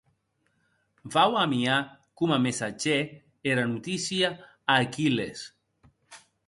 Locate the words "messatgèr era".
2.47-3.69